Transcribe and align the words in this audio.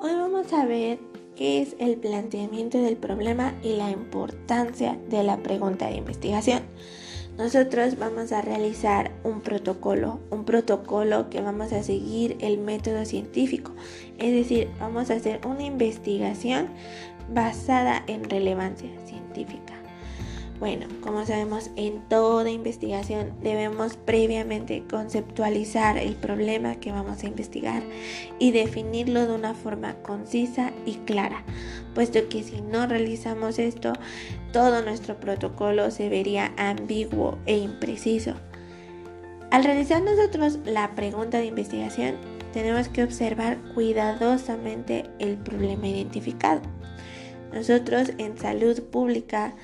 vamos 0.00 0.52
a 0.52 0.66
ver 0.66 0.98
qué 1.34 1.62
es 1.62 1.74
el 1.78 1.96
planteamiento 1.96 2.78
del 2.78 2.96
problema 2.96 3.54
y 3.62 3.76
la 3.76 3.90
importancia 3.90 4.98
de 5.08 5.22
la 5.22 5.38
pregunta 5.38 5.86
de 5.86 5.96
investigación. 5.96 6.62
Nosotros 7.38 7.98
vamos 7.98 8.32
a 8.32 8.42
realizar 8.42 9.12
un 9.24 9.40
protocolo, 9.40 10.20
un 10.30 10.44
protocolo 10.44 11.30
que 11.30 11.40
vamos 11.40 11.72
a 11.72 11.82
seguir 11.82 12.36
el 12.40 12.58
método 12.58 13.04
científico, 13.04 13.72
es 14.18 14.32
decir, 14.32 14.68
vamos 14.78 15.10
a 15.10 15.14
hacer 15.14 15.40
una 15.46 15.62
investigación 15.62 16.68
basada 17.32 18.04
en 18.08 18.28
relevancia 18.28 18.90
científica. 19.06 19.77
Bueno, 20.60 20.86
como 21.02 21.24
sabemos, 21.24 21.70
en 21.76 22.00
toda 22.08 22.50
investigación 22.50 23.32
debemos 23.42 23.96
previamente 23.96 24.82
conceptualizar 24.90 25.96
el 25.98 26.16
problema 26.16 26.80
que 26.80 26.90
vamos 26.90 27.22
a 27.22 27.28
investigar 27.28 27.84
y 28.40 28.50
definirlo 28.50 29.24
de 29.24 29.34
una 29.34 29.54
forma 29.54 29.94
concisa 30.02 30.72
y 30.84 30.94
clara, 30.94 31.44
puesto 31.94 32.28
que 32.28 32.42
si 32.42 32.60
no 32.60 32.88
realizamos 32.88 33.60
esto, 33.60 33.92
todo 34.52 34.82
nuestro 34.82 35.20
protocolo 35.20 35.92
se 35.92 36.08
vería 36.08 36.52
ambiguo 36.56 37.38
e 37.46 37.56
impreciso. 37.58 38.34
Al 39.52 39.62
realizar 39.62 40.02
nosotros 40.02 40.58
la 40.64 40.96
pregunta 40.96 41.38
de 41.38 41.46
investigación, 41.46 42.16
tenemos 42.52 42.88
que 42.88 43.04
observar 43.04 43.58
cuidadosamente 43.74 45.04
el 45.20 45.36
problema 45.36 45.86
identificado. 45.86 46.62
Nosotros 47.52 48.12
en 48.18 48.36
salud 48.36 48.82
pública 48.82 49.54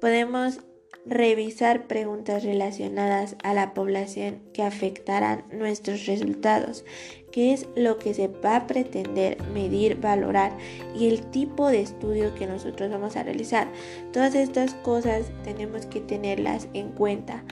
podemos 0.00 0.60
revisar 1.06 1.86
preguntas 1.86 2.44
relacionadas 2.44 3.36
a 3.42 3.54
la 3.54 3.72
población 3.72 4.40
que 4.52 4.62
afectarán 4.62 5.44
nuestros 5.50 6.06
resultados, 6.06 6.84
qué 7.32 7.52
es 7.52 7.66
lo 7.74 7.98
que 7.98 8.12
se 8.12 8.28
va 8.28 8.56
a 8.56 8.66
pretender 8.66 9.42
medir, 9.54 9.96
valorar 10.00 10.52
y 10.94 11.08
el 11.08 11.22
tipo 11.30 11.68
de 11.68 11.80
estudio 11.80 12.34
que 12.34 12.46
nosotros 12.46 12.90
vamos 12.90 13.16
a 13.16 13.22
realizar. 13.22 13.68
Todas 14.12 14.34
estas 14.34 14.74
cosas 14.74 15.30
tenemos 15.42 15.86
que 15.86 16.00
tenerlas 16.00 16.68
en 16.74 16.90
cuenta. 16.90 17.44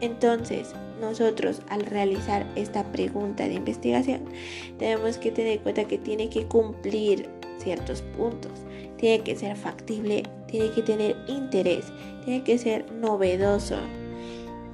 Entonces, 0.00 0.74
nosotros 1.00 1.62
al 1.68 1.84
realizar 1.86 2.46
esta 2.56 2.84
pregunta 2.92 3.46
de 3.46 3.54
investigación, 3.54 4.22
tenemos 4.78 5.18
que 5.18 5.32
tener 5.32 5.58
en 5.58 5.62
cuenta 5.62 5.84
que 5.84 5.98
tiene 5.98 6.28
que 6.30 6.46
cumplir 6.46 7.28
ciertos 7.58 8.02
puntos. 8.02 8.52
Tiene 8.96 9.22
que 9.22 9.36
ser 9.36 9.56
factible, 9.56 10.24
tiene 10.50 10.70
que 10.70 10.82
tener 10.82 11.16
interés, 11.26 11.86
tiene 12.24 12.42
que 12.42 12.58
ser 12.58 12.90
novedoso, 12.92 13.76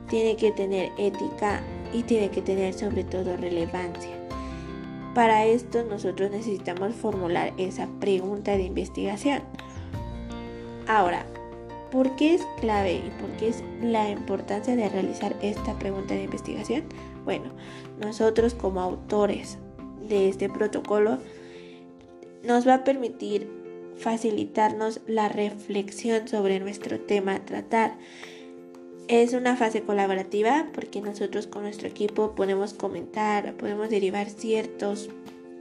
tiene 0.09 0.37
que 0.37 0.53
tener 0.53 0.91
ética 0.99 1.63
y 1.93 2.03
tiene 2.03 2.31
que 2.31 2.43
tener 2.43 2.75
sobre 2.75 3.05
todo 3.05 3.37
relevancia. 3.37 4.11
Para 5.15 5.45
esto 5.47 5.85
nosotros 5.85 6.31
necesitamos 6.31 6.95
formular 6.95 7.53
esa 7.57 7.89
pregunta 8.01 8.53
de 8.53 8.65
investigación. 8.65 9.43
Ahora, 10.89 11.25
¿por 11.93 12.17
qué 12.17 12.35
es 12.35 12.43
clave 12.61 12.95
y 12.95 13.11
por 13.21 13.31
qué 13.37 13.49
es 13.49 13.63
la 13.81 14.11
importancia 14.11 14.75
de 14.75 14.89
realizar 14.89 15.37
esta 15.41 15.79
pregunta 15.79 16.15
de 16.15 16.25
investigación? 16.25 16.85
Bueno, 17.25 17.53
nosotros 18.01 18.55
como 18.55 18.81
autores 18.81 19.59
de 20.09 20.29
este 20.29 20.49
protocolo 20.49 21.19
nos 22.45 22.67
va 22.67 22.75
a 22.75 22.85
permitir 22.85 23.64
facilitarnos 23.97 25.01
la 25.07 25.29
reflexión 25.29 26.29
sobre 26.29 26.61
nuestro 26.61 27.01
tema 27.01 27.37
a 27.37 27.45
tratar. 27.45 27.97
Es 29.09 29.35
una 29.35 29.57
fase 29.57 29.83
colaborativa 29.83 30.67
porque 30.73 31.01
nosotros 31.01 31.47
con 31.47 31.63
nuestro 31.63 31.89
equipo 31.89 32.35
podemos 32.35 32.73
comentar, 32.73 33.55
podemos 33.55 33.91
derivar 33.91 34.31
ciertas 34.31 35.09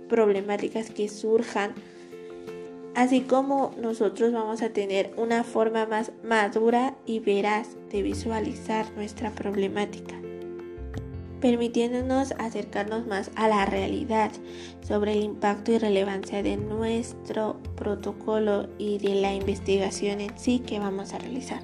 problemáticas 0.07 0.91
que 0.91 1.09
surjan, 1.09 1.73
así 2.95 3.21
como 3.21 3.73
nosotros 3.81 4.31
vamos 4.31 4.61
a 4.61 4.69
tener 4.69 5.11
una 5.17 5.43
forma 5.43 5.85
más 5.85 6.11
madura 6.23 6.95
y 7.05 7.19
veraz 7.19 7.69
de 7.91 8.01
visualizar 8.01 8.85
nuestra 8.95 9.31
problemática 9.31 10.15
permitiéndonos 11.43 12.31
acercarnos 12.39 13.05
más 13.05 13.29
a 13.35 13.49
la 13.49 13.65
realidad 13.65 14.31
sobre 14.81 15.11
el 15.11 15.23
impacto 15.23 15.73
y 15.73 15.77
relevancia 15.77 16.41
de 16.41 16.55
nuestro 16.55 17.57
protocolo 17.75 18.69
y 18.77 18.97
de 18.99 19.15
la 19.15 19.33
investigación 19.33 20.21
en 20.21 20.39
sí 20.39 20.59
que 20.59 20.79
vamos 20.79 21.13
a 21.13 21.17
realizar. 21.17 21.59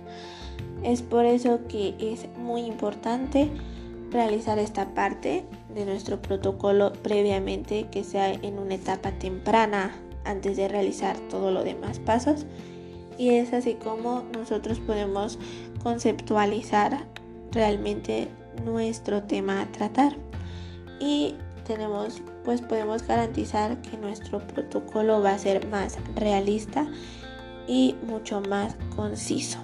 Es 0.84 1.02
por 1.02 1.24
eso 1.24 1.62
que 1.70 1.96
es 1.98 2.28
muy 2.38 2.64
importante 2.64 3.50
realizar 4.12 4.60
esta 4.60 4.94
parte 4.94 5.46
de 5.74 5.86
nuestro 5.86 6.22
protocolo 6.22 6.92
previamente 7.02 7.88
que 7.90 8.04
sea 8.04 8.34
en 8.34 8.60
una 8.60 8.76
etapa 8.76 9.14
temprana 9.14 9.96
antes 10.26 10.58
de 10.58 10.68
realizar 10.68 11.16
todos 11.30 11.54
los 11.54 11.64
demás 11.64 12.00
pasos 12.00 12.46
y 13.18 13.30
es 13.30 13.54
así 13.54 13.76
como 13.76 14.26
nosotros 14.38 14.78
podemos 14.82 15.40
conceptualizar 15.82 17.06
realmente 17.54 18.28
nuestro 18.60 19.24
tema 19.24 19.62
a 19.62 19.72
tratar 19.72 20.16
y 21.00 21.36
tenemos 21.66 22.22
pues 22.44 22.62
podemos 22.62 23.06
garantizar 23.06 23.82
que 23.82 23.98
nuestro 23.98 24.40
protocolo 24.40 25.22
va 25.22 25.32
a 25.32 25.38
ser 25.38 25.68
más 25.68 25.98
realista 26.16 26.88
y 27.68 27.96
mucho 28.08 28.42
más 28.42 28.76
conciso. 28.96 29.60